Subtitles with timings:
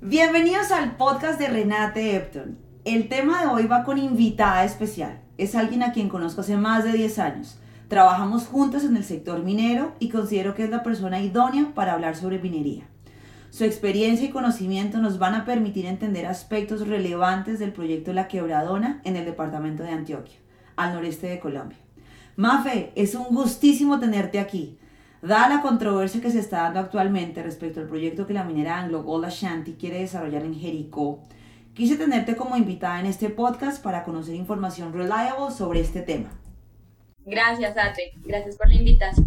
[0.00, 2.58] Bienvenidos al podcast de Renate Epton.
[2.84, 5.22] El tema de hoy va con invitada especial.
[5.38, 7.58] Es alguien a quien conozco hace más de 10 años.
[7.88, 12.14] Trabajamos juntos en el sector minero y considero que es la persona idónea para hablar
[12.16, 12.91] sobre minería.
[13.52, 19.02] Su experiencia y conocimiento nos van a permitir entender aspectos relevantes del proyecto La Quebradona
[19.04, 20.38] en el departamento de Antioquia,
[20.74, 21.76] al noreste de Colombia.
[22.34, 24.78] Mafe, es un gustísimo tenerte aquí.
[25.20, 29.02] Dada la controversia que se está dando actualmente respecto al proyecto que la minera Anglo
[29.02, 31.22] Gold Ashanti quiere desarrollar en Jericó,
[31.74, 36.30] quise tenerte como invitada en este podcast para conocer información reliable sobre este tema.
[37.26, 38.14] Gracias, Ate.
[38.24, 39.26] Gracias por la invitación.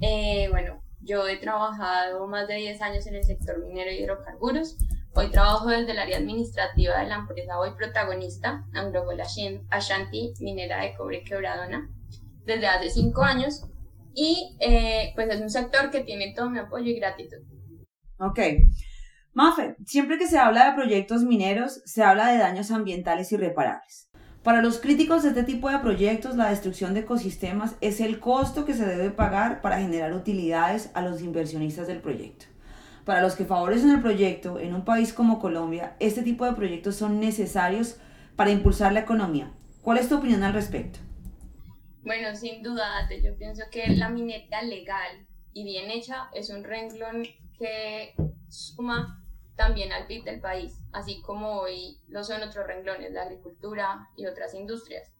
[0.00, 4.76] Eh, bueno, yo he trabajado más de 10 años en el sector minero y hidrocarburos.
[5.14, 9.22] Hoy trabajo desde el área administrativa de la empresa hoy protagonista, Anglo Gold
[9.70, 11.90] Ashanti, minera de cobre quebradona,
[12.44, 13.64] desde hace 5 años
[14.14, 17.38] y eh, pues es un sector que tiene todo mi apoyo y gratitud.
[18.18, 18.38] Ok.
[19.32, 24.09] Mafe, siempre que se habla de proyectos mineros, se habla de daños ambientales irreparables.
[24.42, 28.64] Para los críticos de este tipo de proyectos, la destrucción de ecosistemas es el costo
[28.64, 32.46] que se debe pagar para generar utilidades a los inversionistas del proyecto.
[33.04, 36.96] Para los que favorecen el proyecto, en un país como Colombia, este tipo de proyectos
[36.96, 37.98] son necesarios
[38.34, 39.52] para impulsar la economía.
[39.82, 41.00] ¿Cuál es tu opinión al respecto?
[42.02, 47.24] Bueno, sin duda, yo pienso que la minería legal y bien hecha es un renglón
[47.58, 48.14] que
[48.48, 49.22] suma
[49.60, 54.24] también al PIB del país, así como hoy lo son otros renglones, la agricultura y
[54.24, 55.12] otras industrias.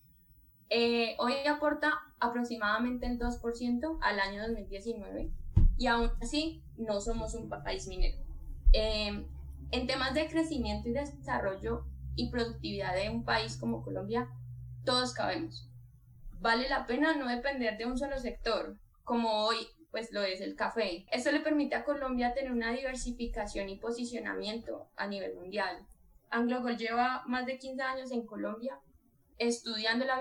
[0.71, 5.31] Eh, hoy aporta aproximadamente el 2% al año 2019
[5.77, 8.17] y aún así no somos un país minero.
[8.73, 9.27] Eh,
[9.73, 11.85] en temas de crecimiento y desarrollo
[12.17, 14.27] y productividad de un país como Colombia,
[14.87, 15.71] todos cabemos
[16.41, 19.57] vale la pena no depender de un solo sector, como hoy
[19.91, 21.07] pues lo es el café.
[21.11, 25.87] Esto le permite a Colombia tener una diversificación y posicionamiento a nivel mundial.
[26.31, 28.79] AngloGold lleva más de 15 años en Colombia
[29.39, 30.21] estudiando la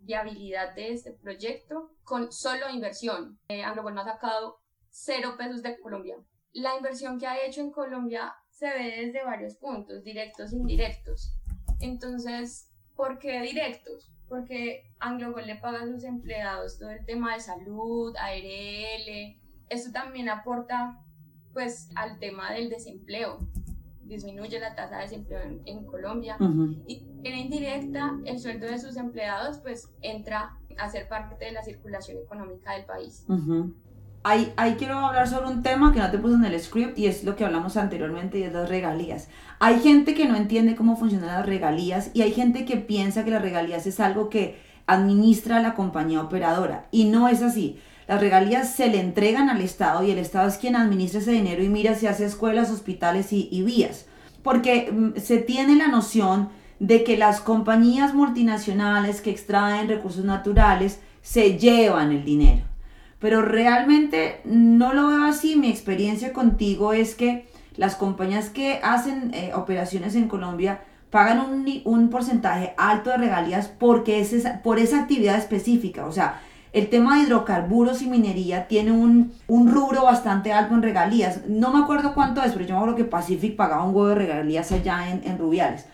[0.00, 3.38] viabilidad de este proyecto con solo inversión.
[3.48, 4.60] Eh, AngloGold no ha sacado
[4.90, 6.16] cero pesos de Colombia.
[6.52, 11.36] La inversión que ha hecho en Colombia se ve desde varios puntos, directos e indirectos.
[11.80, 14.10] Entonces, ¿por qué directos?
[14.28, 19.38] Porque AngloGold le paga a sus empleados todo el tema de salud, ARL.
[19.68, 21.00] Esto también aporta
[21.52, 23.38] pues al tema del desempleo.
[24.04, 26.36] Disminuye la tasa de desempleo en, Colombia.
[26.86, 31.62] Y en indirecta, el sueldo de sus empleados pues entra a ser parte de la
[31.62, 33.26] circulación económica del país.
[34.28, 37.22] Ahí, quiero hablar sobre un tema que no te puse en el script y es
[37.22, 39.28] lo que hablamos anteriormente y es las regalías.
[39.60, 43.30] Hay gente que no entiende cómo funcionan las regalías y hay gente que piensa que
[43.30, 47.78] las regalías es algo que administra la compañía operadora y no es así.
[48.08, 51.62] Las regalías se le entregan al Estado y el Estado es quien administra ese dinero
[51.62, 54.06] y mira si hace escuelas, hospitales y, vías.
[54.42, 56.48] Porque mm, se tiene la noción
[56.80, 62.64] de que las compañías multinacionales que extraen recursos naturales se llevan el dinero
[63.18, 65.56] pero realmente no lo veo así.
[65.56, 67.46] Mi experiencia contigo es que
[67.76, 73.68] las compañías que hacen eh, operaciones en Colombia pagan un, un, porcentaje alto de regalías
[73.68, 76.06] porque es por esa actividad específica.
[76.06, 76.40] O sea,
[76.72, 81.46] el tema de hidrocarburos y minería tiene un, un, rubro bastante alto en regalías.
[81.46, 84.14] No me acuerdo cuánto es, pero yo me acuerdo que Pacific pagaba un huevo de
[84.16, 85.86] regalías allá en, en Rubiales.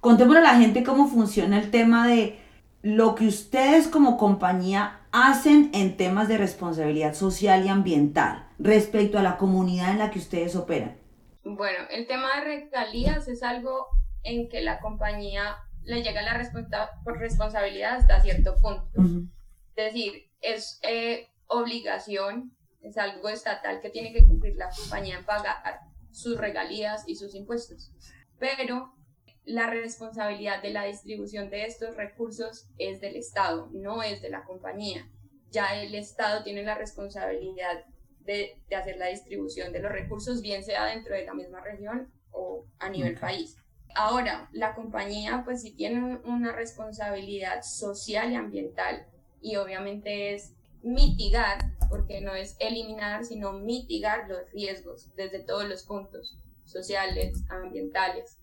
[0.00, 2.38] Contémosle a la gente cómo funciona el tema de
[2.86, 9.24] lo que ustedes como compañía hacen en temas de responsabilidad social y ambiental respecto a
[9.24, 10.96] la comunidad en la que ustedes operan?
[11.42, 13.88] Bueno, el tema de regalías es algo
[14.22, 16.40] en que la compañía le llega la
[17.02, 19.02] por responsabilidad hasta cierto punto.
[19.74, 25.24] Es decir, es eh, obligación, es algo estatal que tiene que cumplir la compañía en
[25.24, 25.80] pagar
[26.12, 27.90] sus regalías y sus impuestos.
[28.38, 28.94] Pero
[29.46, 34.44] la responsabilidad de la distribución de estos recursos es del Estado, no es de la
[34.44, 35.08] compañía.
[35.50, 37.84] Ya el Estado tiene la responsabilidad
[38.20, 42.66] de, hacer la distribución de los recursos, bien sea dentro de la misma región o
[42.80, 43.56] a nivel país.
[43.94, 49.06] Ahora, la compañía pues sí tiene una responsabilidad social y ambiental
[49.40, 51.58] y obviamente es mitigar,
[51.88, 58.38] porque no es eliminar, sino mitigar los riesgos desde todos los puntos sociales, ambientales,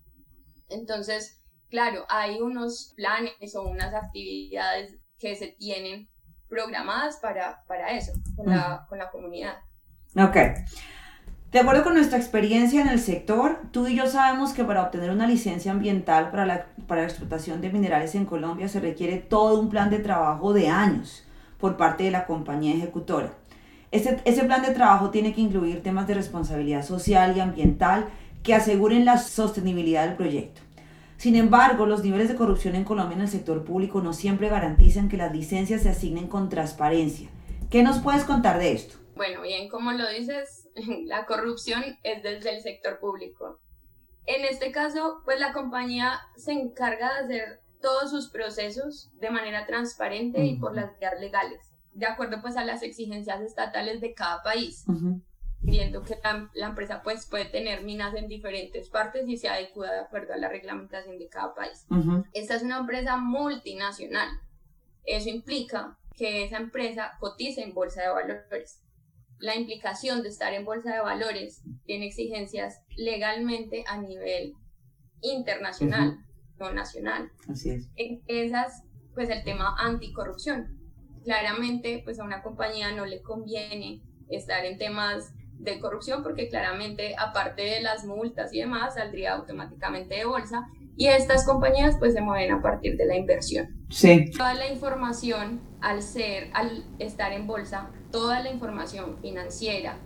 [0.68, 6.08] entonces, claro, hay unos planes o unas actividades que se tienen
[6.48, 9.56] programadas para, para eso, con la, con la comunidad.
[10.16, 10.36] Ok.
[11.50, 15.10] De acuerdo con nuestra experiencia en el sector, tú y yo sabemos que para obtener
[15.10, 19.60] una licencia ambiental para la, para la explotación de minerales en Colombia se requiere todo
[19.60, 21.24] un plan de trabajo de años
[21.58, 23.34] por parte de la compañía ejecutora.
[23.92, 28.08] Ese, ese plan de trabajo tiene que incluir temas de responsabilidad social y ambiental
[28.44, 30.60] que aseguren la sostenibilidad del proyecto.
[31.16, 35.08] Sin embargo, los niveles de corrupción en Colombia en el sector público no siempre garantizan
[35.08, 37.30] que las licencias se asignen con transparencia.
[37.70, 38.98] ¿Qué nos puedes contar de esto?
[39.16, 40.68] Bueno, bien, como lo dices,
[41.06, 43.60] la corrupción es desde el sector público.
[44.26, 49.66] En este caso, pues la compañía se encarga de hacer todos sus procesos de manera
[49.66, 54.42] transparente y por las vías legales, de acuerdo pues a las exigencias estatales de cada
[54.42, 54.84] país
[55.64, 56.18] viendo que
[56.54, 60.36] la, empresa pues puede tener minas en diferentes partes y se adecua de acuerdo a
[60.36, 61.86] la reglamentación de cada país.
[62.32, 64.28] Esta es una empresa multinacional.
[65.04, 68.82] Eso implica que esa empresa cotiza en bolsa de valores.
[69.38, 74.54] La implicación de estar en bolsa de valores tiene exigencias legalmente a nivel
[75.22, 76.18] internacional,
[76.58, 77.30] no nacional.
[77.48, 77.88] Así es.
[77.96, 78.84] En esas,
[79.14, 80.78] pues el tema anticorrupción.
[81.24, 85.32] Claramente, pues a una compañía no le conviene estar en temas
[85.64, 90.66] de corrupción porque claramente aparte de las multas y demás saldría automáticamente de bolsa
[90.96, 93.84] y estas compañías pues se mueven a partir de la inversión.
[93.90, 94.30] Sí.
[94.30, 99.96] Toda la información al ser, al estar en bolsa, toda la información financiera,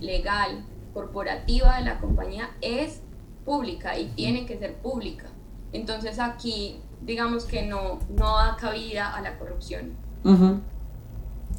[0.00, 3.02] legal, corporativa de la compañía es
[3.44, 5.26] pública y tiene que ser pública.
[5.72, 9.96] Entonces aquí digamos que no, no da cabida a la corrupción.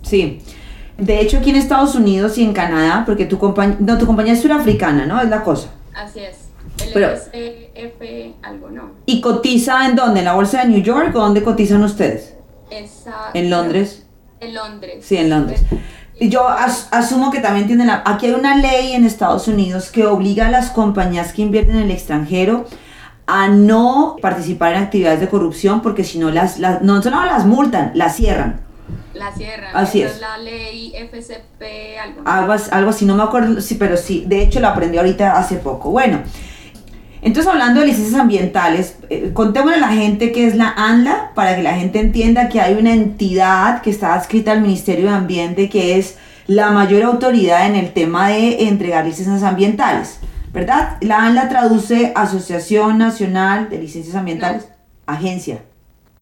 [0.02, 0.42] Sí.
[1.00, 4.34] De hecho, aquí en Estados Unidos y en Canadá, porque tu compañía, no, tu compañía
[4.34, 5.20] es surafricana, ¿no?
[5.22, 5.70] Es la cosa.
[5.94, 6.50] Así es.
[7.34, 8.92] El algo no.
[9.06, 10.20] ¿Y cotiza en dónde?
[10.20, 12.36] ¿En la bolsa de New York o dónde cotizan ustedes?
[12.72, 13.32] Exacto.
[13.34, 14.06] ¿En Londres?
[14.40, 15.06] En Londres.
[15.06, 15.62] Sí, en Londres.
[16.20, 20.06] Y yo asumo que también tienen la, aquí hay una ley en Estados Unidos que
[20.06, 22.66] obliga a las compañías que invierten en el extranjero
[23.26, 27.46] a no participar en actividades de corrupción porque si no las, las no solo las
[27.46, 28.62] multan, las cierran.
[29.20, 29.76] La cierran.
[29.76, 30.22] Así es.
[30.22, 34.62] La ley FCP, algo, algo, algo así, no me acuerdo, sí, pero sí, de hecho
[34.62, 35.92] lo aprendí ahorita hace poco.
[35.92, 36.22] Bueno,
[37.22, 41.56] entonces hablando de licencias ambientales, eh, contémosle a la gente qué es la ANLA para
[41.58, 45.70] que la gente entienda que hay una entidad que está adscrita al Ministerio de Ambiente
[45.70, 46.18] que es
[46.48, 50.20] la mayor autoridad en el tema de entregar licencias ambientales,
[50.54, 50.98] ¿verdad?
[51.02, 54.70] La ANLA traduce Asociación Nacional de Licencias Ambientales,
[55.06, 55.62] agencia.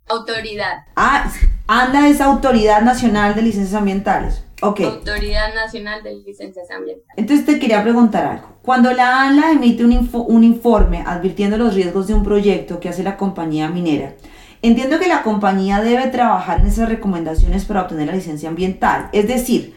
[0.09, 0.85] Autoridad.
[0.95, 1.29] Ah,
[1.67, 4.43] ANDA es Autoridad Nacional de Licencias Ambientales.
[4.61, 4.79] Ok.
[4.81, 7.13] Autoridad Nacional de Licencias Ambientales.
[7.17, 8.57] Entonces te quería preguntar algo.
[8.61, 13.03] Cuando la ANLA emite un, un informe advirtiendo los riesgos de un proyecto que hace
[13.03, 14.13] la compañía minera,
[14.61, 19.09] entiendo que la compañía debe trabajar en esas recomendaciones para obtener la licencia ambiental.
[19.11, 19.75] Es decir,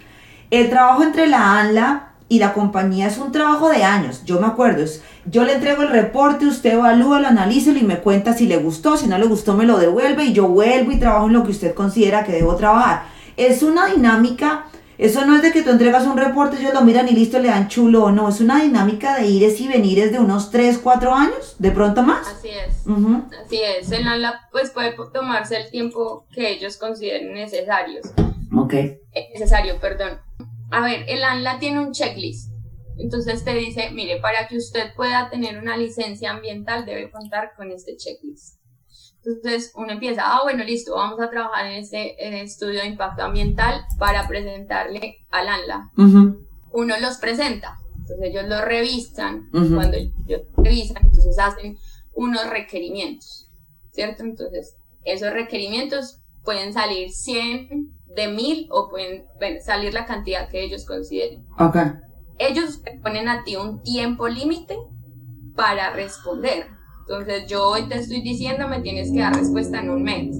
[0.50, 4.22] el trabajo entre la ANLA y la compañía es un trabajo de años.
[4.24, 4.84] Yo me acuerdo,
[5.26, 8.96] yo le entrego el reporte, usted evalúa, lo analiza y me cuenta si le gustó,
[8.96, 11.50] si no le gustó me lo devuelve y yo vuelvo y trabajo en lo que
[11.50, 13.02] usted considera que debo trabajar.
[13.36, 14.66] Es una dinámica,
[14.96, 17.48] eso no es de que tú entregas un reporte, ellos lo miran y listo, le
[17.48, 21.12] dan chulo o no, es una dinámica de ires y venires de unos 3, 4
[21.12, 22.28] años, de pronto más.
[22.28, 22.86] Así es,
[23.44, 28.06] así es, en la pues puede tomarse el tiempo que ellos consideren necesarios.
[28.56, 28.74] Ok.
[28.74, 29.00] Eh,
[29.34, 30.29] necesario, perdón
[30.70, 32.52] a ver, el ANLA tiene un checklist.
[32.98, 37.70] Entonces te dice, mire, para que usted pueda tener una licencia ambiental debe contar con
[37.70, 38.60] este checklist.
[39.24, 43.84] Entonces uno empieza, ah, bueno, listo, vamos a trabajar en este estudio de impacto ambiental
[43.98, 45.90] para presentarle al ANLA.
[46.72, 51.76] Uno los presenta, entonces ellos lo revisan, cuando ellos revisan, entonces hacen
[52.12, 53.50] unos requerimientos,
[53.92, 54.22] ¿cierto?
[54.22, 59.26] Entonces esos requerimientos pueden salir 100, de mil o pueden
[59.62, 61.44] salir la cantidad que ellos consideren.
[61.58, 61.76] Ok.
[62.38, 64.76] Ellos te ponen a ti un tiempo límite
[65.54, 66.66] para responder.
[67.00, 70.36] Entonces yo hoy te estoy diciendo me tienes que dar respuesta en un mes.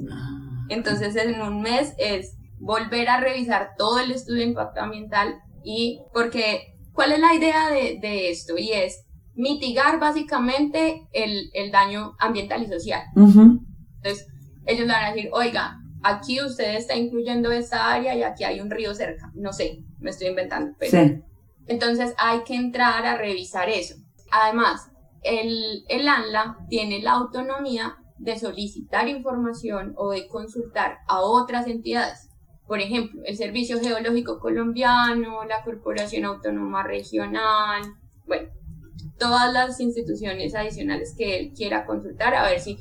[0.68, 6.00] Entonces en un mes es volver a revisar todo el estudio de impacto ambiental y
[6.12, 8.56] porque ¿cuál es la idea de, de esto?
[8.56, 9.04] Y es
[9.34, 13.02] mitigar básicamente el, el daño ambiental y social.
[13.16, 14.26] Entonces
[14.66, 18.70] ellos van a decir, oiga, aquí usted está incluyendo esta área y aquí hay un
[18.70, 19.30] río cerca.
[19.34, 20.76] No sé, me estoy inventando.
[20.80, 21.22] sí.
[21.66, 23.94] Entonces hay que entrar a revisar eso.
[24.32, 24.90] Además,
[25.22, 32.28] el, el ANLA tiene la autonomía de solicitar información o de consultar a otras entidades.
[32.66, 37.82] Por ejemplo, el Servicio Geológico Colombiano, la Corporación Autónoma Regional,
[38.26, 38.48] bueno,
[39.18, 42.78] todas las instituciones adicionales que él quiera consultar a ver si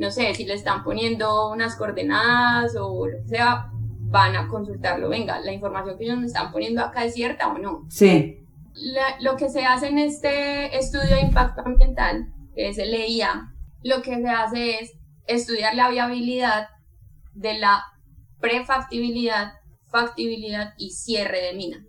[0.00, 3.70] no sé, si le están poniendo unas coordenadas o lo que sea,
[4.10, 5.10] van a consultarlo.
[5.10, 7.86] Venga, la información que ellos me están poniendo acá es cierta o no.
[7.90, 8.38] Sí.
[9.20, 13.52] lo que se hace en este estudio de impacto ambiental, que es el EIA,
[13.82, 14.92] lo que se hace es
[15.26, 16.68] estudiar la viabilidad
[17.34, 17.82] de la
[18.40, 19.52] prefactibilidad,
[19.90, 21.84] factibilidad y cierre de mina.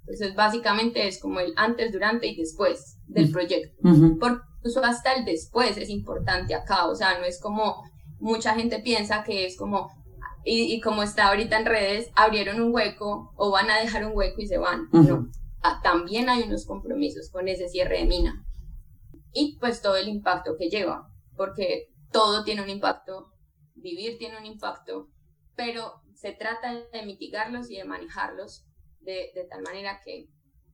[0.00, 3.74] Entonces, básicamente es como el antes, durante y después del proyecto.
[4.20, 7.82] Porque incluso hasta el después es importante acá, o sea, no es como
[8.18, 9.90] mucha gente piensa que es como,
[10.44, 14.40] y, como está ahorita en redes, abrieron un hueco o van a dejar un hueco
[14.40, 14.88] y se van.
[14.92, 15.28] No,
[15.62, 18.44] ah, también hay unos compromisos con ese cierre de mina.
[19.32, 23.32] Y pues todo el impacto que lleva, porque todo tiene un impacto,
[23.74, 25.08] vivir tiene un impacto,
[25.56, 28.64] pero se trata de mitigarlos y de manejarlos
[29.00, 30.28] de, tal manera que,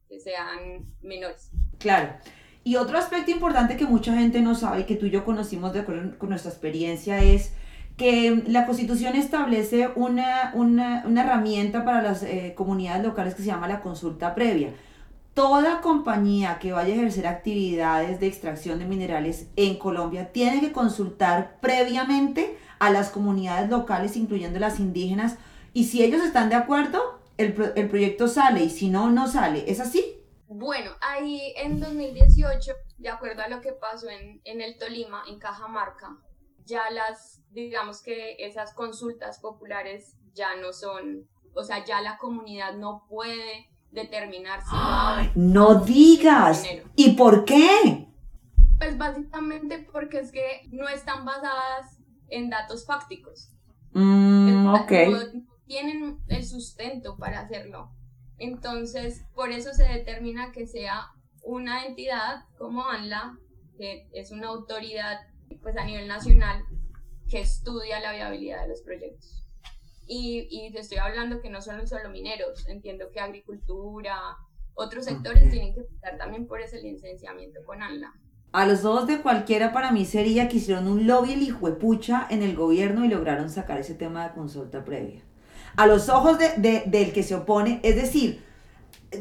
[0.08, 1.50] que sean menores.
[1.78, 2.18] Claro.
[2.64, 5.72] Y otro aspecto importante que mucha gente no sabe y que tú y yo conocimos
[5.72, 7.52] de acuerdo con nuestra experiencia es
[7.96, 13.48] que la constitución establece una, una, una herramienta para las eh, comunidades locales que se
[13.48, 14.70] llama la consulta previa.
[15.34, 20.72] Toda compañía que vaya a ejercer actividades de extracción de minerales en Colombia tiene que
[20.72, 25.36] consultar previamente a las comunidades locales, incluyendo las indígenas,
[25.74, 29.64] y si ellos están de acuerdo, el, el proyecto sale, y si no, no sale.
[29.68, 30.02] ¿Es así?
[30.54, 35.38] Bueno, ahí en 2018, de acuerdo a lo que pasó en, en el Tolima, en
[35.38, 36.18] Cajamarca,
[36.64, 42.74] ya las, digamos que esas consultas populares ya no son, o sea, ya la comunidad
[42.74, 46.66] no puede determinar si No digas.
[46.96, 48.08] ¿Y por qué?
[48.78, 53.52] Pues básicamente porque es que no están basadas en datos fácticos.
[53.92, 54.92] Mm, ok.
[55.66, 57.90] tienen el sustento para hacerlo.
[58.42, 61.12] Entonces, por eso se determina que sea
[61.44, 63.38] una entidad como ANLA,
[63.78, 65.20] que es una autoridad
[65.62, 66.64] pues, a nivel nacional
[67.30, 69.46] que estudia la viabilidad de los proyectos.
[70.08, 74.18] Y, y te estoy hablando que no son solo mineros, entiendo que agricultura,
[74.74, 78.12] otros sectores tienen que pasar también por ese licenciamiento con ANLA.
[78.50, 81.76] A los dos de cualquiera para mí sería que hicieron un lobby el hijo de
[81.76, 85.22] pucha en el gobierno y lograron sacar ese tema de consulta previa
[85.76, 87.80] a los ojos de, del que se opone.
[87.82, 88.44] Es decir,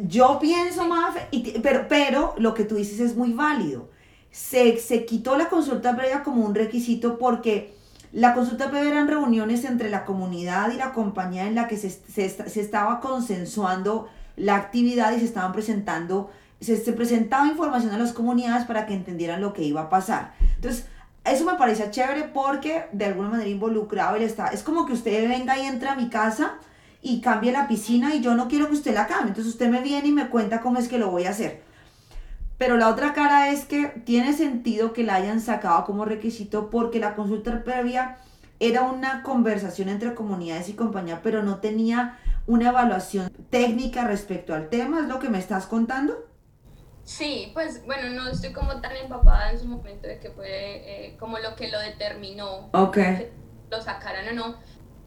[0.05, 1.15] yo pienso, más
[1.61, 3.89] pero, pero lo que tú dices es muy válido.
[4.31, 7.73] Se, se quitó la consulta previa como un requisito porque
[8.13, 11.89] la consulta previa eran reuniones entre la comunidad y la compañía en la que se,
[11.89, 17.97] se, se estaba consensuando la actividad y se estaban presentando, se, se presentaba información a
[17.97, 20.33] las comunidades para que entendieran lo que iba a pasar.
[20.55, 20.85] Entonces,
[21.23, 24.47] eso me parece chévere porque de alguna manera involucrado él está.
[24.47, 26.55] Es como que usted venga y entra a mi casa
[27.01, 29.29] y cambie la piscina y yo no quiero que usted la cambie.
[29.29, 31.61] Entonces usted me viene y me cuenta cómo es que lo voy a hacer.
[32.57, 36.99] Pero la otra cara es que tiene sentido que la hayan sacado como requisito porque
[36.99, 38.17] la consulta previa
[38.59, 44.69] era una conversación entre comunidades y compañía, pero no tenía una evaluación técnica respecto al
[44.69, 44.99] tema.
[44.99, 46.30] ¿Es lo que me estás contando?
[47.03, 51.17] Sí, pues bueno, no estoy como tan empapada en su momento de que fue eh,
[51.17, 53.31] como lo que lo determinó, que
[53.69, 54.55] lo sacaran o no,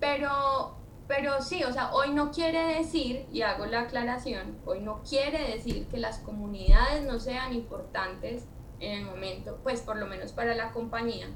[0.00, 5.02] pero, pero sí, o sea, hoy no quiere decir, y hago la aclaración, hoy no
[5.02, 8.48] quiere decir que las comunidades no sean importantes
[8.80, 11.28] en el momento, pues por lo menos para la compañía,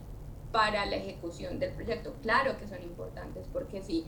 [0.53, 2.15] para la ejecución del proyecto.
[2.23, 4.07] Claro que son importantes, porque sí,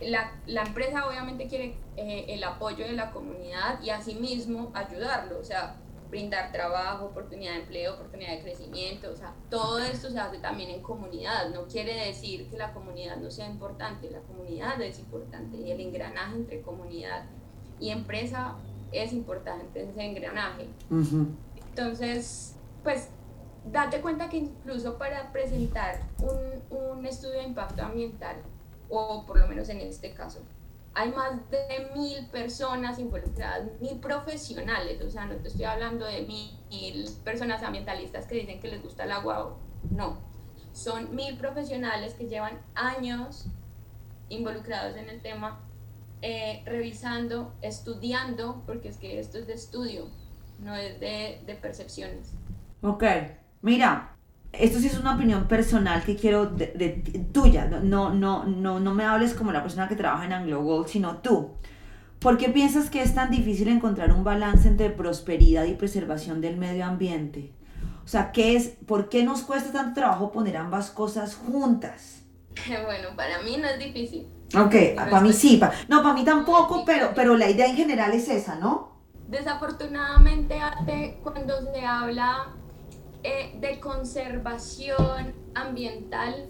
[0.00, 5.44] la, la, empresa obviamente quiere eh, el apoyo de la comunidad y asimismo ayudarlo, o
[5.44, 5.76] sea,
[6.12, 10.68] brindar trabajo, oportunidad de empleo, oportunidad de crecimiento, o sea, todo esto se hace también
[10.68, 15.56] en comunidad, no quiere decir que la comunidad no sea importante, la comunidad es importante
[15.56, 17.24] y el engranaje entre comunidad
[17.80, 18.56] y empresa
[18.92, 20.68] es importante, ese engranaje.
[21.70, 23.08] Entonces, pues,
[23.72, 28.36] date cuenta que incluso para presentar un, un estudio de impacto ambiental,
[28.92, 30.40] o por lo menos en este caso,
[30.94, 36.22] hay más de mil personas involucradas, mil profesionales, o sea, no te estoy hablando de
[36.22, 39.56] mil personas ambientalistas que dicen que les gusta el agua,
[39.90, 40.18] no,
[40.72, 43.46] son mil profesionales que llevan años
[44.28, 45.60] involucrados en el tema,
[46.20, 50.08] eh, revisando, estudiando, porque es que esto es de estudio,
[50.60, 52.32] no es de, de percepciones.
[52.82, 53.04] Ok,
[53.62, 54.16] mira,
[54.52, 59.04] esto sí es una opinión personal que quiero de, tuya, no, no, no, no me
[59.04, 61.52] hables como la persona que trabaja en Anglo Gold, sino tú.
[62.18, 66.56] ¿Por qué piensas que es tan difícil encontrar un balance entre prosperidad y preservación del
[66.56, 67.52] medio ambiente?
[68.04, 72.20] O sea, ¿qué es, ¿por qué nos cuesta tanto trabajo poner ambas cosas juntas?
[72.84, 74.26] Bueno, para mí no es difícil.
[74.54, 75.58] Ok, para mí sí.
[75.88, 78.92] no, para mí tampoco, pero, pero la idea en general es esa, ¿no?
[79.28, 80.60] Desafortunadamente,
[81.22, 82.48] cuando se habla
[83.22, 86.48] eh, de conservación ambiental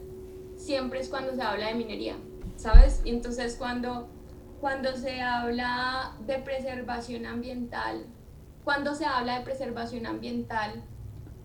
[0.57, 2.17] siempre es cuando se habla de minería,
[2.57, 3.03] ¿sabes?
[3.05, 4.09] Y entonces cuando,
[4.61, 8.07] cuando se habla de preservación ambiental
[8.65, 10.85] cuando se habla de preservación ambiental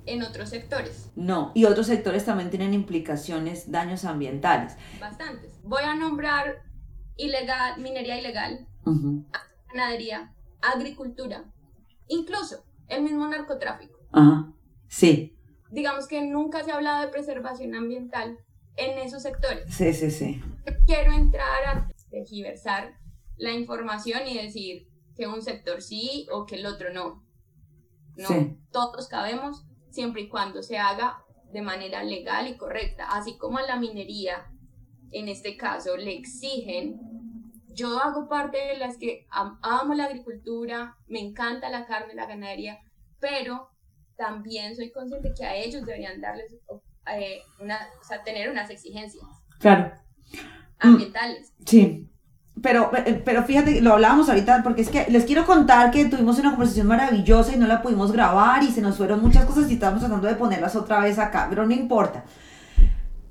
[0.05, 1.11] en otros sectores.
[1.15, 4.75] No, y otros sectores también tienen implicaciones, daños ambientales.
[4.99, 5.59] Bastantes.
[5.63, 6.63] Voy a nombrar
[7.17, 8.67] ilegal, minería ilegal,
[9.73, 11.43] ganadería, agricultura,
[12.07, 13.99] incluso el mismo narcotráfico.
[14.11, 14.53] Ajá,
[14.87, 15.37] sí.
[15.69, 18.37] Digamos que nunca se ha hablado de preservación ambiental
[18.77, 19.73] en esos sectores.
[19.73, 20.41] Sí, sí, sí.
[20.85, 22.97] Quiero entrar a tergiversar
[23.35, 27.25] la información y decir que un sector sí o que el otro no.
[28.15, 33.59] No, todos cabemos siempre y cuando se haga de manera legal y correcta, así como
[33.59, 34.51] a la minería,
[35.11, 36.99] en este caso, le exigen.
[37.69, 42.79] Yo hago parte de las que amo la agricultura, me encanta la carne, la ganadería,
[43.19, 43.69] pero
[44.17, 46.53] también soy consciente que a ellos deberían darles,
[47.15, 49.23] eh, una, o sea, tener unas exigencias.
[49.59, 49.91] Claro.
[50.79, 51.53] Ambientales.
[51.65, 52.09] Sí.
[52.61, 56.39] Pero, eh, pero fíjate, lo hablábamos ahorita porque es que les quiero contar que tuvimos
[56.39, 59.75] una conversación maravillosa y no la pudimos grabar y se nos fueron muchas cosas y
[59.75, 62.25] estamos tratando de ponerlas otra vez acá, pero no importa.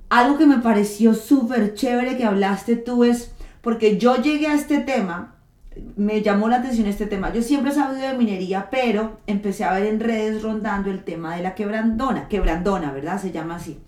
[0.08, 4.78] Algo que me pareció súper chévere que hablaste tú es, porque yo llegué a este
[4.78, 5.35] tema,
[5.96, 7.32] me llamó la atención este tema.
[7.32, 11.36] Yo siempre he sabido de minería, pero empecé a ver en redes rondando el tema
[11.36, 13.20] de la quebrandona, quebrandona, ¿verdad?
[13.20, 13.78] Se llama así.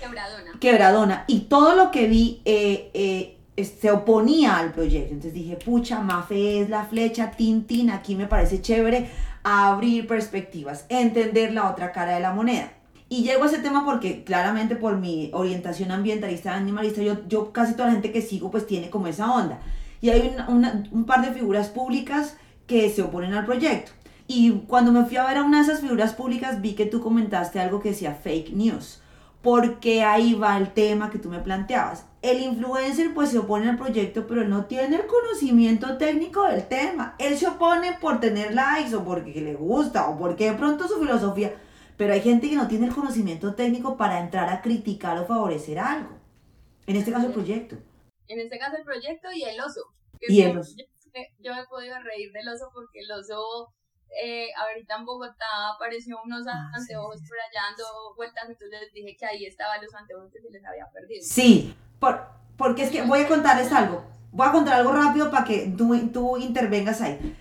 [0.00, 0.52] Quebradona.
[0.60, 1.24] Quebradona.
[1.26, 5.12] Y todo lo que vi eh, eh, se oponía al proyecto.
[5.12, 9.08] Entonces dije, pucha, Mafe es la flecha, tin, tin, aquí me parece chévere
[9.42, 12.72] abrir perspectivas, entender la otra cara de la moneda.
[13.08, 17.72] Y llego a ese tema porque claramente por mi orientación ambientalista, animalista, yo, yo casi
[17.72, 19.60] toda la gente que sigo pues tiene como esa onda.
[20.00, 22.36] Y hay un par de figuras públicas
[22.66, 23.92] que se oponen al proyecto.
[24.26, 27.00] Y cuando me fui a ver a una de esas figuras públicas vi que tú
[27.00, 29.00] comentaste algo que decía fake news
[29.42, 32.06] porque ahí va el tema que tú me planteabas.
[32.22, 37.14] El influencer pues se opone al proyecto, pero no tiene el conocimiento técnico del tema.
[37.18, 40.98] Él se opone por tener likes o porque le gusta o porque de pronto su
[40.98, 41.54] filosofía,
[41.96, 45.78] pero hay gente que no tiene el conocimiento técnico para entrar a criticar o favorecer
[45.78, 46.10] algo.
[46.86, 47.76] En este caso el proyecto.
[48.26, 49.80] En este caso el proyecto y el oso.
[50.20, 50.74] Y el oso.
[51.38, 53.72] Yo, me he podido reír del oso porque el oso
[54.22, 59.16] eh, ahorita en Bogotá apareció unos ah, anteojos por allá dando vueltas, entonces les dije
[59.18, 61.22] que ahí estaban los anteojos que se les había perdido.
[61.22, 62.26] Sí, por,
[62.56, 64.04] porque es que voy a contarles algo.
[64.30, 67.36] Voy a contar algo rápido para que tú, tú intervengas ahí.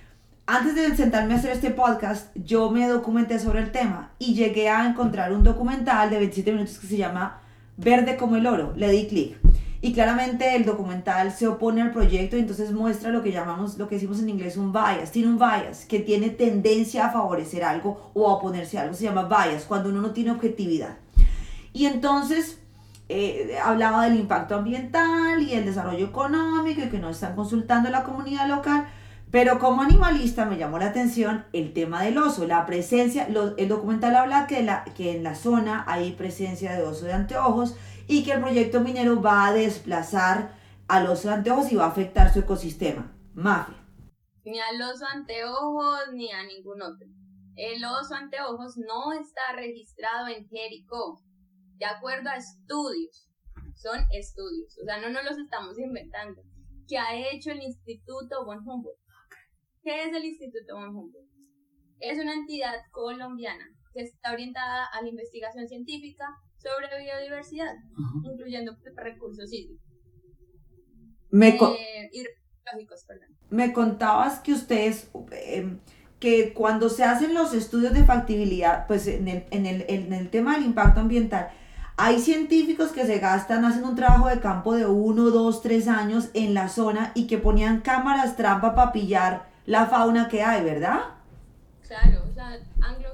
[0.45, 4.69] Antes de sentarme a hacer este podcast, yo me documenté sobre el tema y llegué
[4.69, 7.41] a encontrar un documental de 27 minutos que se llama
[7.75, 8.73] Verde como el oro.
[8.77, 9.37] Le di clic.
[9.79, 13.87] Y claramente el documental se opone al proyecto y entonces muestra lo que llamamos, lo
[13.87, 15.11] que decimos en inglés un bias.
[15.11, 18.95] Tiene un bias que tiene tendencia a favorecer algo o a oponerse a algo.
[18.95, 20.97] Se llama bias, cuando uno no tiene objetividad.
[21.73, 22.59] Y entonces
[23.09, 27.91] eh, hablaba del impacto ambiental y el desarrollo económico y que no están consultando a
[27.91, 28.87] la comunidad local.
[29.29, 34.15] Pero como animalista me llamó la atención el tema del oso, la presencia, el documental
[34.15, 37.75] habla que, la, que en la zona hay presencia de oso de anteojos
[38.07, 40.55] y que el proyecto minero va a desplazar
[40.87, 43.13] a los anteojos y va a afectar su ecosistema.
[43.33, 43.75] Mafia.
[44.45, 47.07] Ni a los anteojos ni a ningún otro.
[47.55, 51.21] El oso anteojos no está registrado en Jericó,
[51.75, 53.27] de acuerdo a estudios.
[53.75, 56.41] Son estudios, o sea, no nos los estamos inventando.
[56.87, 58.97] ¿Qué ha hecho el Instituto von Humboldt?
[59.83, 61.29] ¿Qué es el Instituto von Humboldt?
[61.99, 66.25] Es una entidad colombiana que está orientada a la investigación científica
[66.67, 67.73] sobre biodiversidad,
[68.23, 69.86] incluyendo recursos hídricos.
[71.30, 72.10] Me, eh,
[73.49, 75.80] me contabas que ustedes, em,
[76.19, 80.30] que cuando se hacen los estudios de factibilidad, pues en el, en, el, en el
[80.30, 81.49] tema del impacto ambiental,
[81.95, 86.30] hay científicos que se gastan, hacen un trabajo de campo de uno, dos, tres años
[86.34, 90.99] en la zona y que ponían cámaras trampa para pillar la fauna que hay, ¿verdad?
[91.88, 93.10] Claro, o sea, Anglo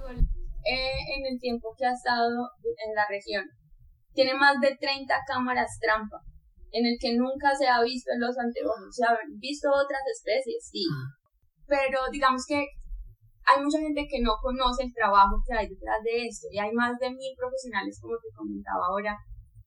[0.65, 3.45] eh, en el tiempo que ha estado en la región.
[4.13, 6.21] Tiene más de 30 cámaras trampa,
[6.71, 8.89] en el que nunca se ha visto en los anteojos.
[8.91, 10.85] Se han visto otras especies, sí.
[11.67, 12.67] Pero digamos que
[13.45, 16.47] hay mucha gente que no conoce el trabajo que hay detrás de esto.
[16.51, 19.17] Y hay más de mil profesionales, como te comentaba ahora,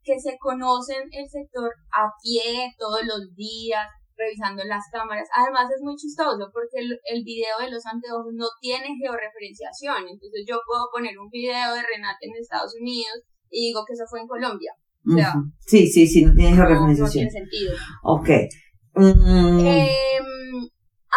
[0.03, 5.29] que se conocen el sector a pie todos los días, revisando las cámaras.
[5.35, 10.09] Además es muy chistoso porque el, el, video de los anteojos no tiene georreferenciación.
[10.09, 14.05] Entonces yo puedo poner un video de Renate en Estados Unidos y digo que eso
[14.09, 14.73] fue en Colombia.
[15.07, 15.35] O sea,
[15.67, 17.25] Sí, sí, sí, no tiene georreferenciación.
[17.25, 17.73] No, tiene sentido.
[18.03, 18.29] Ok.
[18.97, 19.61] Mm.
[19.61, 20.27] Em,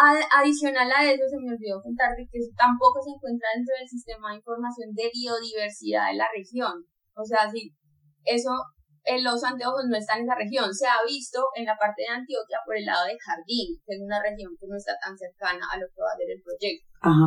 [0.00, 4.30] adicional a eso, se me olvidó contarte que eso tampoco se encuentra dentro del sistema
[4.30, 6.86] de información de biodiversidad de la región.
[7.14, 7.74] O sea, si
[8.24, 8.50] eso
[9.22, 10.72] los anteojos no están en esa región.
[10.74, 14.00] Se ha visto en la parte de Antioquia por el lado de Jardín, que es
[14.02, 16.86] una región que no está tan cercana a lo que va a ser el proyecto.
[17.00, 17.26] Ajá.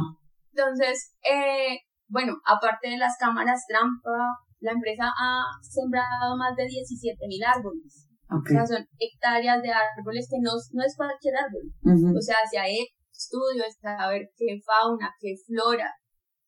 [0.54, 7.18] Entonces, eh, bueno, aparte de las cámaras trampa, la empresa ha sembrado más de 17
[7.28, 8.08] mil árboles.
[8.30, 11.70] O sea, son hectáreas de árboles que no, no es cualquier árbol.
[12.18, 15.94] O sea, se ha hecho estudios para ver qué fauna, qué flora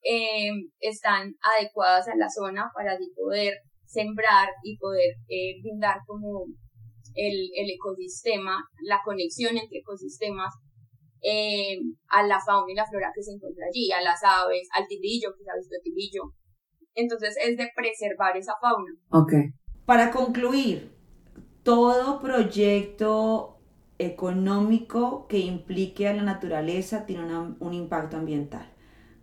[0.01, 3.53] eh, están adecuadas a la zona para así poder
[3.85, 6.45] sembrar y poder eh, brindar como
[7.15, 10.53] el, el, ecosistema, la conexión entre ecosistemas
[11.21, 14.87] eh, a la fauna y la flora que se encuentra allí, a las aves, al
[14.87, 16.23] tirillo, que se ha visto tirillo.
[16.93, 18.91] Entonces es de preservar esa fauna.
[19.09, 19.33] Ok.
[19.85, 20.91] Para concluir,
[21.63, 23.59] todo proyecto
[23.97, 28.74] económico que implique a la naturaleza tiene un impacto ambiental.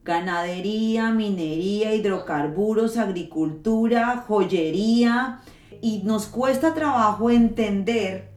[0.05, 5.41] Ganadería, minería, hidrocarburos, agricultura, joyería.
[5.81, 8.31] Y nos cuesta trabajo entender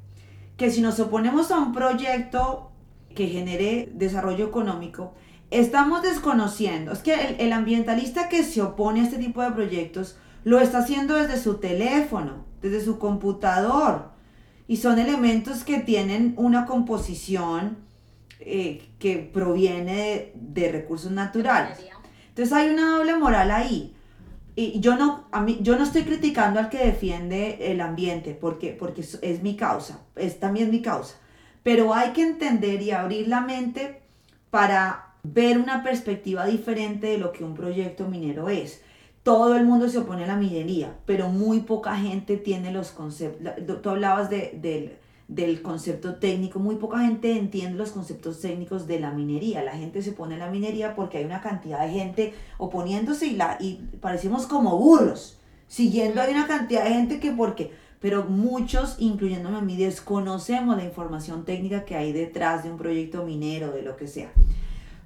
[0.58, 2.71] que si nos oponemos a un proyecto
[3.13, 5.13] que genere desarrollo económico,
[5.51, 6.91] estamos desconociendo.
[6.91, 11.15] Es que el, ambientalista que se opone a este tipo de proyectos lo está haciendo
[11.15, 14.12] desde su teléfono, desde su computador.
[14.67, 17.85] Y son elementos que tienen una composición
[18.45, 21.79] eh, que proviene de, recursos naturales.
[22.29, 23.95] Entonces hay una doble moral ahí.
[24.55, 28.69] Y yo no, a mí, yo no estoy criticando al que defiende el ambiente, porque,
[28.71, 31.15] porque es mi causa, es también mi causa.
[31.63, 34.01] Pero hay que entender y abrir la mente
[34.51, 38.81] para ver una perspectiva diferente de lo que un proyecto minero es.
[39.23, 43.53] Todo el mundo se opone a la minería, pero muy poca gente tiene los conceptos.
[43.81, 49.11] Tú hablabas de, del, concepto técnico, muy poca gente entiende los conceptos técnicos de la
[49.11, 49.63] minería.
[49.63, 53.35] La gente se opone a la minería porque hay una cantidad de gente oponiéndose y,
[53.35, 57.71] la, y parecemos como burros, siguiendo hay una cantidad de gente que porque
[58.05, 63.23] pero muchos, incluyéndome a mí, desconocemos la información técnica que hay detrás de un proyecto
[63.23, 64.31] minero, de lo que sea.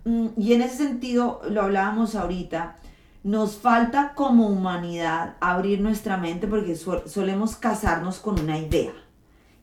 [0.03, 2.75] Mm, y en ese sentido, lo hablábamos ahorita,
[3.23, 8.91] nos falta como humanidad abrir nuestra mente porque solemos casarnos con una idea.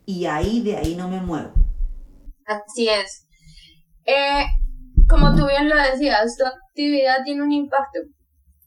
[0.06, 1.52] Y ahí, de ahí no me muevo.
[2.46, 3.26] Así es.
[4.04, 4.44] Eh,
[5.08, 7.98] como tú bien lo decías, tu actividad tiene un impacto.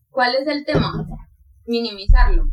[0.10, 1.08] ¿Cuál es el tema?
[1.66, 2.44] Minimizarlo.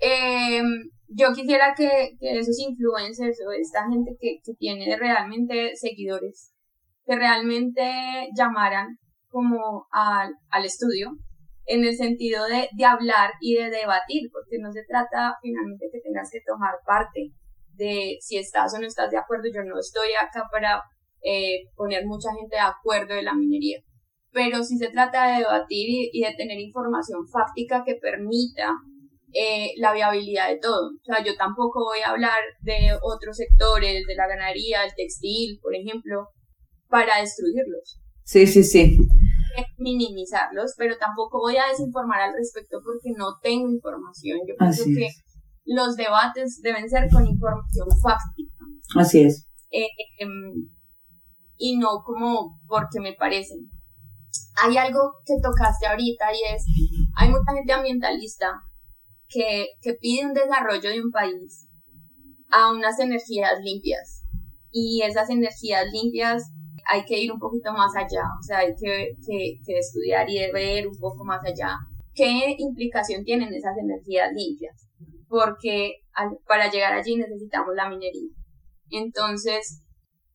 [0.00, 0.62] Eh,
[1.08, 6.54] yo quisiera que, esos influencers o esta gente que, que tiene realmente seguidores,
[7.04, 11.18] que realmente llamaran como al, al estudio
[11.66, 16.00] en el sentido de, de, hablar y de debatir, porque no se trata finalmente que
[16.00, 17.34] tengas que tomar parte
[17.78, 19.44] de si estás o no estás de acuerdo.
[19.54, 20.82] Yo no estoy acá para
[21.22, 23.80] eh, poner mucha gente de acuerdo de la minería,
[24.32, 28.74] pero sí se trata de debatir y, y de tener información fáctica que permita
[29.32, 30.88] eh, la viabilidad de todo.
[30.88, 35.58] O sea, yo tampoco voy a hablar de otros sectores, de la ganadería, el textil,
[35.60, 36.28] por ejemplo,
[36.88, 38.00] para destruirlos.
[38.24, 38.98] Sí, sí, sí.
[39.76, 44.38] Minimizarlos, pero tampoco voy a desinformar al respecto porque no tengo información.
[44.46, 45.08] Yo pienso que
[45.68, 48.64] los debates deben ser con información fáctica.
[48.96, 49.46] Así es.
[49.70, 50.68] Eh, em,
[51.56, 53.70] y no como porque me parecen.
[54.62, 56.64] Hay algo que tocaste ahorita y es,
[57.16, 58.62] hay mucha gente ambientalista
[59.28, 61.68] que, que pide un desarrollo de un país
[62.50, 64.24] a unas energías limpias.
[64.70, 66.50] Y esas energías limpias
[66.88, 70.88] hay que ir un poquito más allá, o sea, hay que, que, estudiar y ver
[70.88, 71.76] un poco más allá
[72.14, 74.87] qué implicación tienen esas energías limpias,
[75.28, 76.00] porque
[76.46, 78.30] para llegar allí necesitamos la minería.
[78.90, 79.84] Entonces,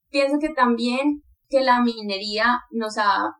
[0.09, 3.31] pienso que también que la minería nos ha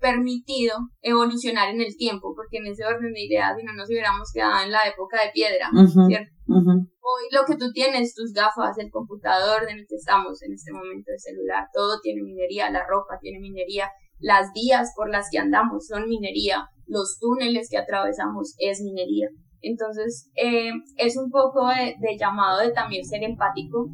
[0.00, 4.30] permitido evolucionar en el tiempo, porque en ese orden de ideas, si no nos hubiéramos
[4.32, 5.70] quedado en la época de piedra,
[6.06, 6.34] ¿cierto?
[6.46, 10.72] Hoy lo que tú tienes, tus gafas, el computador en el que estamos en este
[10.72, 15.38] momento, de celular, todo tiene minería, la ropa tiene minería, las vías por las que
[15.38, 19.28] andamos son minería, los túneles que atravesamos es minería.
[19.64, 23.88] Entonces, eh, es un poco de, de, llamado de también ser empático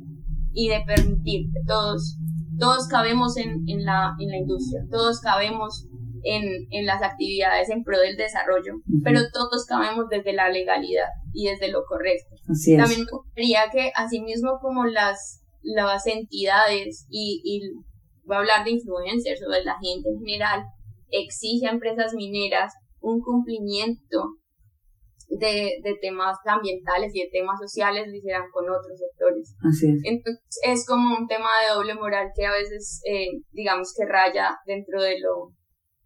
[0.53, 2.17] y de permitir que todos,
[2.59, 5.87] todos cabemos en, en, la, en la industria, todos cabemos
[6.23, 11.47] en, en las actividades en pro del desarrollo, pero todos cabemos desde la legalidad y
[11.47, 12.35] desde lo correcto.
[12.77, 17.61] También me gustaría que, asimismo como las, las entidades y, y
[18.25, 20.65] voy a hablar de influencers o de la gente en general,
[21.11, 24.40] exige a empresas mineras un cumplimiento
[25.31, 29.55] de, de, temas ambientales y de temas sociales lo hicieran con otros sectores.
[29.67, 30.01] Así es.
[30.05, 34.59] Entonces es como un tema de doble moral que a veces, eh, digamos que raya
[34.67, 35.55] dentro de lo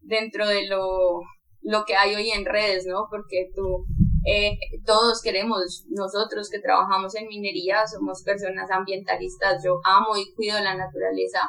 [0.04, 1.20] dentro de lo,
[1.62, 3.06] lo que hay hoy en redes, ¿no?
[3.10, 3.86] Porque tú,
[4.26, 10.60] eh, todos queremos, nosotros que trabajamos en minería, somos personas ambientalistas, yo amo y cuido
[10.60, 11.40] la naturaleza.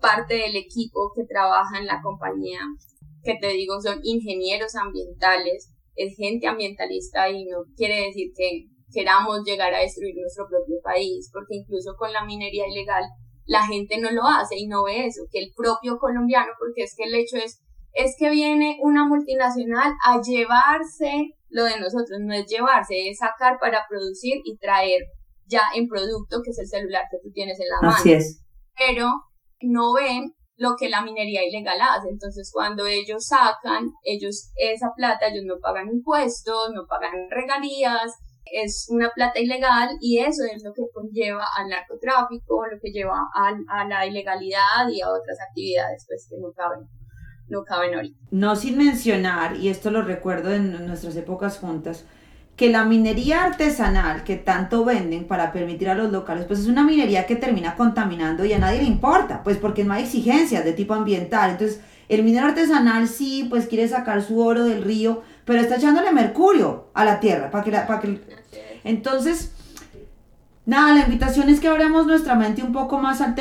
[0.00, 2.60] Parte del equipo que trabaja en la compañía
[3.24, 9.42] que te digo son ingenieros ambientales, es gente ambientalista y no quiere decir que queramos
[9.44, 13.04] llegar a destruir nuestro propio país, porque incluso con la minería ilegal
[13.44, 16.94] la gente no lo hace y no ve eso, que el propio colombiano, porque es
[16.96, 17.60] que el hecho es,
[17.94, 23.58] es que viene una multinacional a llevarse lo de nosotros, no es llevarse, es sacar
[23.58, 25.00] para producir y traer
[25.46, 27.96] ya en producto, que es el celular que tú tienes en la mano.
[27.98, 28.44] Así es.
[28.76, 29.10] Pero
[29.62, 32.08] no ven lo que la minería ilegal hace.
[32.10, 38.18] Entonces, cuando ellos sacan, ellos esa plata, ellos no pagan impuestos, no pagan regalías,
[38.52, 43.18] es una plata ilegal y eso es lo que conlleva al narcotráfico, lo que lleva
[43.34, 46.88] a, a la ilegalidad y a otras actividades pues que no caben,
[47.48, 48.18] no caben ahorita.
[48.30, 52.06] No sin mencionar, y esto lo recuerdo en nuestras épocas juntas,
[52.58, 56.82] que la minería artesanal que tanto venden para permitir a los locales, pues es una
[56.82, 60.72] minería que termina contaminando y a nadie le importa, pues porque no hay exigencias de
[60.72, 61.52] tipo ambiental.
[61.52, 66.10] Entonces, el minero artesanal sí, pues quiere sacar su oro del río, pero está echándole
[66.10, 68.20] mercurio a la tierra para que, para que...
[68.82, 69.52] Entonces,
[70.66, 73.36] nada, la invitación es que abramos nuestra mente un poco más al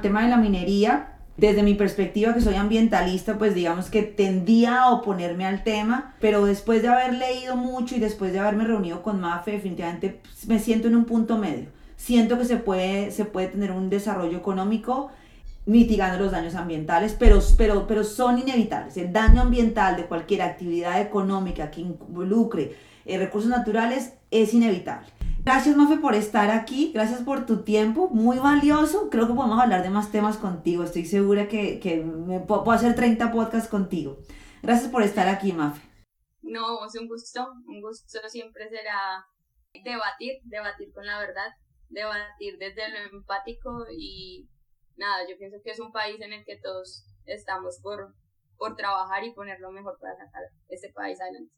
[0.00, 4.90] tema de la minería, desde mi perspectiva, que soy ambientalista, pues digamos que tendía a
[4.90, 9.20] oponerme al tema, pero después de haber leído mucho y después de haberme reunido con
[9.20, 11.66] Mafe, definitivamente pues, me siento en un punto medio.
[11.96, 15.10] Siento que se puede, se puede tener un desarrollo económico
[15.64, 18.96] mitigando los daños ambientales, pero, pero, pero son inevitables.
[18.96, 25.06] El daño ambiental de cualquier actividad económica que involucre eh, recursos naturales es inevitable.
[25.44, 26.92] Gracias, Mafe, por estar aquí.
[26.94, 29.10] Gracias por tu tiempo, muy valioso.
[29.10, 30.84] Creo que podemos hablar de más temas contigo.
[30.84, 34.18] Estoy segura que, que me puedo, hacer 30 podcasts contigo.
[34.62, 35.82] Gracias por estar aquí, Mafe.
[36.42, 37.44] No, es un gusto.
[37.66, 39.26] Un gusto siempre será
[39.84, 41.48] debatir, debatir con la verdad,
[41.88, 44.48] debatir desde lo empático y
[44.96, 48.14] nada, yo pienso que es un país en el que todos estamos por,
[48.58, 51.52] por trabajar y poner lo mejor para sacar este país adelante.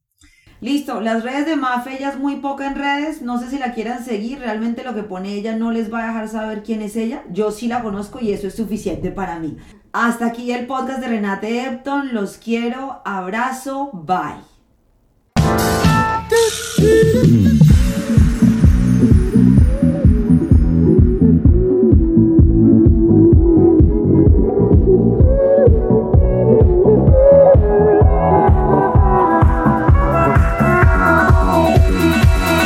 [0.60, 3.74] Listo, las redes de Mafe, ella es muy poca en redes, no sé si la
[3.74, 6.96] quieran seguir, realmente lo que pone ella no les va a dejar saber quién es
[6.96, 9.56] ella, yo sí la conozco y eso es suficiente para mí.
[9.92, 14.42] Hasta aquí el podcast de Renate Epton, los quiero, abrazo, bye.